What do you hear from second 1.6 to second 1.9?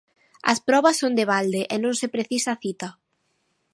e